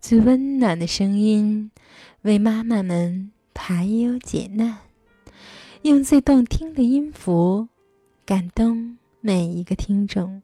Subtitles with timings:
[0.00, 1.70] 最温暖的声音，
[2.22, 4.78] 为妈妈们排忧解难；
[5.82, 7.68] 用最动听的音符，
[8.24, 10.40] 感动每一个听众。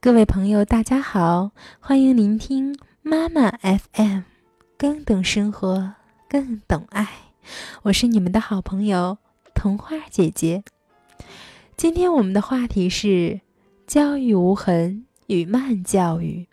[0.00, 1.50] 各位朋友，大家好，
[1.80, 4.20] 欢迎聆听妈妈 FM，
[4.78, 5.94] 更懂生活，
[6.28, 7.08] 更懂爱。
[7.82, 9.18] 我是你们的好朋友
[9.52, 10.62] 童话姐姐。
[11.76, 13.40] 今天我们的话题是
[13.88, 16.46] 教育无痕与慢教育。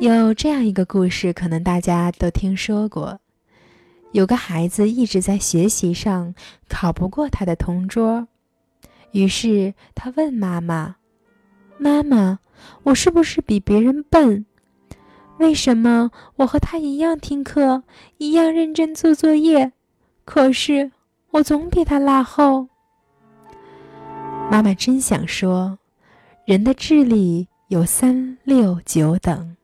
[0.00, 3.18] 有这样一个故事，可能大家都听说过：
[4.12, 6.32] 有个孩子一直在学习上
[6.68, 8.28] 考不过他的同桌，
[9.10, 10.94] 于是他问妈妈
[11.78, 12.38] ：“妈妈，
[12.84, 14.46] 我是不是比别人笨？
[15.38, 17.82] 为什么我和他一样听课，
[18.18, 19.72] 一样认真做作业，
[20.24, 20.92] 可是
[21.32, 22.68] 我总比他落后？”
[24.48, 25.76] 妈妈真想说，
[26.44, 29.56] 人的智力有三六九等。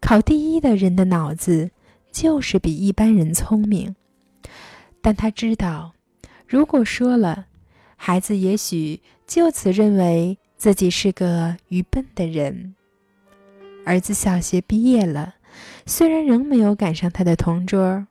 [0.00, 1.70] 考第一的人的脑子
[2.10, 3.94] 就是比一般人聪明，
[5.00, 5.94] 但他知道，
[6.46, 7.46] 如果说了，
[7.96, 12.74] 孩子也许就此认为自己是个愚笨的人。
[13.84, 15.36] 儿子小学毕业了，
[15.86, 18.08] 虽然仍没有赶上他的同桌，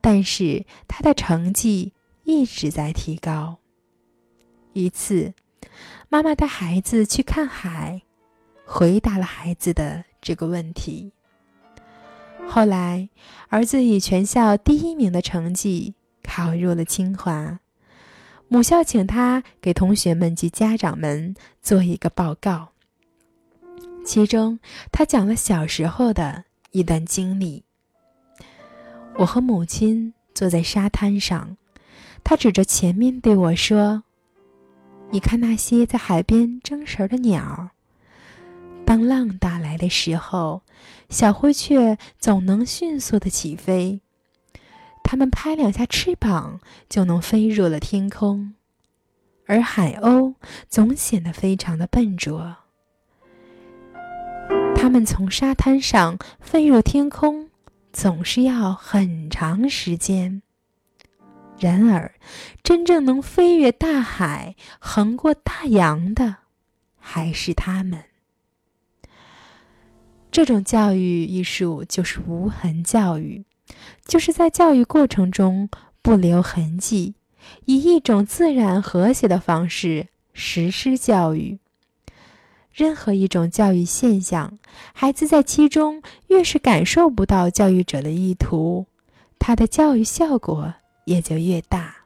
[0.00, 1.92] 但是他的成绩
[2.22, 3.58] 一直在提高。
[4.72, 5.34] 一次，
[6.08, 8.02] 妈妈带孩子去看海，
[8.66, 11.12] 回答了孩子的这个问题。
[12.48, 13.08] 后来，
[13.48, 17.60] 儿子以全校第一名的成绩考入了清华。
[18.48, 22.68] 母校请他给同学们及家长们做一个报告。
[24.04, 24.58] 其中，
[24.92, 27.64] 他讲了小时候的一段经历。
[29.16, 31.56] 我和母亲坐在沙滩上，
[32.22, 34.04] 他指着前面对我说
[35.10, 37.70] ：“你看那些在海边争食的鸟。”
[38.86, 40.62] 当浪打来的时候，
[41.10, 44.00] 小灰雀总能迅速的起飞，
[45.02, 48.54] 它们拍两下翅膀就能飞入了天空，
[49.46, 50.36] 而海鸥
[50.68, 52.58] 总显得非常的笨拙。
[54.76, 57.50] 它们从沙滩上飞入天空，
[57.92, 60.42] 总是要很长时间。
[61.58, 62.14] 然而，
[62.62, 66.36] 真正能飞越大海、横过大洋的，
[67.00, 68.04] 还是它们。
[70.36, 73.46] 这种教育艺术就是无痕教育，
[74.04, 75.70] 就是在教育过程中
[76.02, 77.14] 不留痕迹，
[77.64, 81.58] 以一种自然和谐的方式实施教育。
[82.70, 84.58] 任何一种教育现象，
[84.92, 88.84] 孩子在其中越是感受不到教育者的意图，
[89.38, 90.74] 他的教育效果
[91.06, 91.96] 也就越大。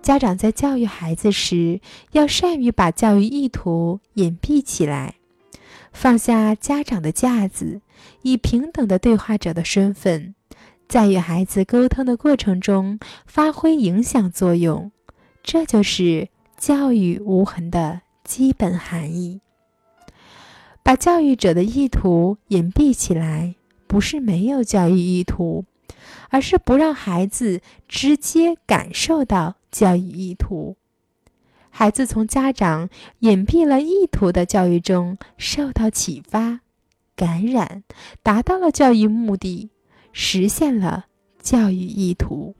[0.00, 1.80] 家长在教育孩子时，
[2.12, 5.16] 要善于把教育意图隐蔽起来。
[6.00, 7.80] 放下家长的架子，
[8.22, 10.36] 以平等的对话者的身份，
[10.88, 14.92] 在与孩子沟通的过程中发挥影响作用，
[15.42, 19.40] 这就是教育无痕的基本含义。
[20.84, 23.56] 把教育者的意图隐蔽起来，
[23.88, 25.64] 不是没有教育意图，
[26.30, 30.76] 而是不让孩子直接感受到教育意图。
[31.78, 32.88] 孩子从家长
[33.20, 36.58] 隐蔽了意图的教育中受到启发、
[37.14, 37.84] 感染，
[38.20, 39.70] 达到了教育目的，
[40.10, 41.04] 实现了
[41.40, 42.56] 教育意图。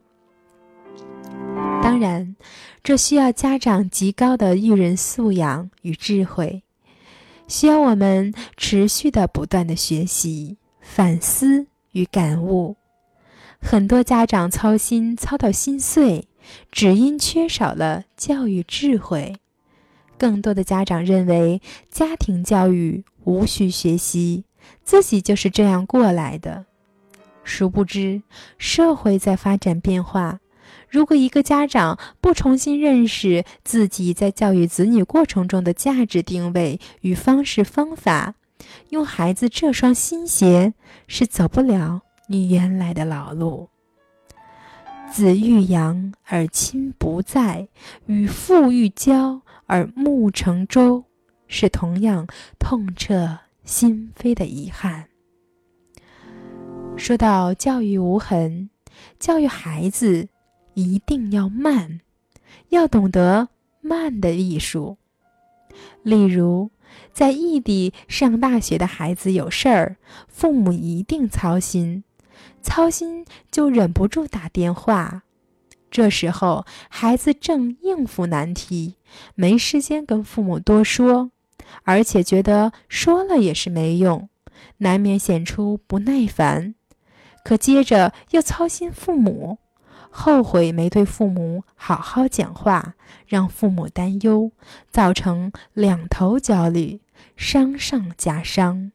[1.82, 2.36] 当然，
[2.84, 6.62] 这需要家长极高的育人素养与智慧，
[7.48, 12.76] 需要我们持续的不断的学习、反思与感悟。
[13.60, 16.28] 很多家长操心操到心碎。
[16.70, 19.36] 只因缺少了教育智慧，
[20.16, 21.60] 更多的家长认为
[21.90, 24.44] 家庭教育无需学习，
[24.82, 26.66] 自己就是这样过来的。
[27.44, 28.22] 殊不知，
[28.58, 30.40] 社会在发展变化。
[30.90, 38.34] 如果一个家长不重新认识自己在教育子女过程中的价值定位与方式方法，
[38.90, 40.74] 用孩子这双新鞋
[41.06, 43.68] 是走不了你原来的老路。
[45.10, 47.68] 子欲养而亲不在，
[48.06, 51.04] 与父欲教而木成舟，
[51.46, 52.26] 是同样
[52.58, 55.08] 痛彻心扉的遗憾。
[56.96, 58.70] 说到教育无痕，
[59.18, 60.28] 教育孩子
[60.74, 62.00] 一定要慢，
[62.68, 63.48] 要懂得
[63.80, 64.98] 慢的艺术。
[66.02, 66.70] 例如，
[67.12, 69.96] 在异地上大学的孩子有事儿，
[70.28, 72.04] 父母一定操心。
[72.62, 75.22] 操心就忍不住打电话，
[75.90, 78.96] 这时候孩子正应付难题，
[79.34, 81.30] 没时间跟父母多说，
[81.84, 84.28] 而且觉得说了也是没用，
[84.78, 86.74] 难免显出不耐烦，
[87.42, 89.58] 可接着又操心父母，
[90.10, 92.94] 后悔没对父母好好讲话，
[93.26, 94.52] 让父母担忧，
[94.90, 97.00] 造成两头焦虑，
[97.36, 98.92] 伤上加伤。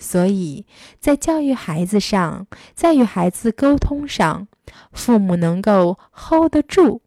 [0.00, 0.64] 所以
[0.98, 4.48] 在教育孩子上，在与孩子沟通上，
[4.92, 7.02] 父母能够 hold 得住，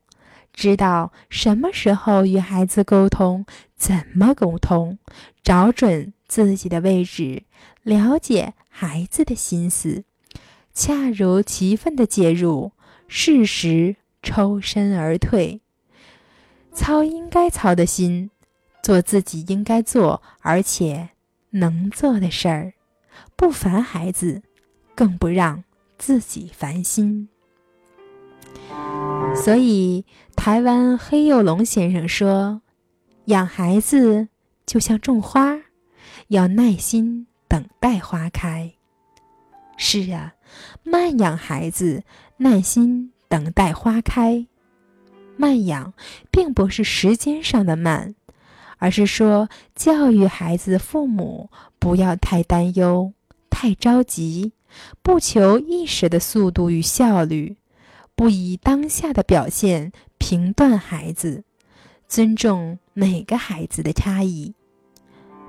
[0.53, 3.45] 知道什么时候与孩子沟通，
[3.75, 4.99] 怎么沟通，
[5.43, 7.43] 找准自己的位置，
[7.81, 10.03] 了解孩子的心思，
[10.71, 12.73] 恰如其分的介入，
[13.07, 15.61] 适时抽身而退，
[16.71, 18.29] 操应该操的心，
[18.83, 21.09] 做自己应该做而且
[21.49, 22.73] 能做的事儿。
[23.35, 24.41] 不烦孩子，
[24.95, 25.63] 更不让
[25.97, 27.29] 自己烦心。
[29.35, 30.05] 所以，
[30.35, 32.61] 台湾黑幼龙先生说
[33.25, 34.27] ：“养孩子
[34.65, 35.59] 就像种花，
[36.27, 38.73] 要耐心等待花开。”
[39.75, 40.33] 是啊，
[40.83, 42.03] 慢养孩子，
[42.37, 44.45] 耐心等待花开。
[45.35, 45.93] 慢养，
[46.29, 48.13] 并不是时间上的慢，
[48.83, 51.49] 而是说教育孩子的父母
[51.79, 53.13] 不要太担忧。
[53.49, 54.51] 太着急，
[55.01, 57.55] 不求一时的速度与效率，
[58.13, 61.45] 不以当下的表现评断孩子，
[62.09, 64.53] 尊重每个孩子的差异，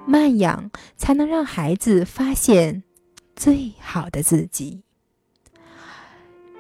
[0.07, 2.85] 慢养才能让孩子发现
[3.35, 4.83] 最好的自己。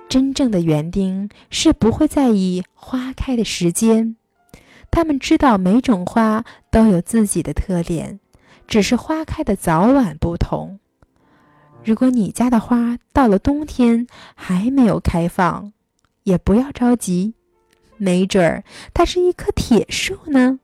[0.09, 4.17] 真正的园丁是不会在意花开的时间，
[4.94, 8.20] 他们知道每种花都有自己的特点，
[8.69, 10.79] 只是花开的早晚不同。
[11.82, 14.06] 如果你家的花到了冬天
[14.37, 15.73] 还没有开放，
[16.23, 17.35] 也不要着急，
[17.96, 18.62] 没准儿
[18.94, 20.61] 它是一棵铁树呢。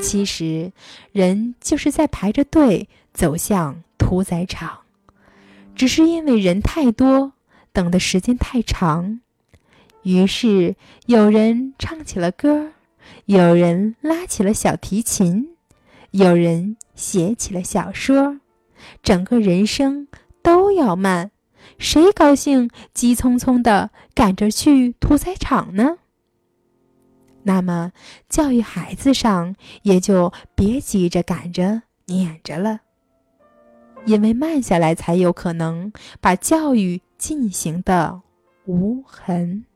[0.00, 0.70] 其实，
[1.10, 4.78] 人就是在排着队走向屠宰场，
[5.74, 7.32] 只是因为人太多，
[7.72, 9.20] 等的时间太长，
[10.02, 10.76] 于是
[11.06, 12.72] 有人唱起了歌，
[13.26, 15.56] 有人拉起了小提琴，
[16.12, 18.40] 有人写起了小说。
[19.02, 20.08] 整个人生
[20.42, 21.30] 都要慢，
[21.78, 25.98] 谁高兴急匆匆的赶着去屠宰场呢？
[27.42, 27.92] 那么
[28.28, 32.80] 教育孩子上也就别急着赶着撵着了，
[34.06, 38.22] 因为慢下来才有可能把教育进行的
[38.64, 39.66] 无痕。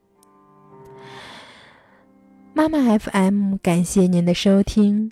[2.56, 5.10] 妈妈 FM，感谢您的收听。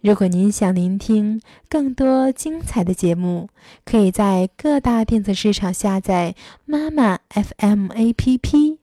[0.00, 1.38] 如果您想聆听
[1.68, 3.50] 更多精彩的节目，
[3.84, 8.78] 可以在各大电子市场下载妈妈 FM APP，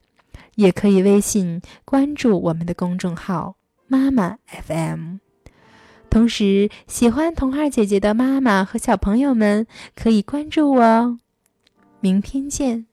[0.53, 3.55] 也可以微信关注我们的公众号
[3.87, 4.37] 妈妈
[4.67, 5.15] FM。
[6.07, 9.65] 同时，喜欢童话姐姐的妈妈和小朋友们
[9.95, 11.19] 可以关注我哦。
[12.01, 12.85] 明天见。